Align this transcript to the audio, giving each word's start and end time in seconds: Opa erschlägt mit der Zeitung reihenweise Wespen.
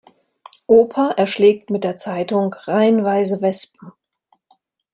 Opa 0.65 1.11
erschlägt 1.11 1.69
mit 1.69 1.83
der 1.83 1.95
Zeitung 1.95 2.55
reihenweise 2.55 3.39
Wespen. 3.39 3.91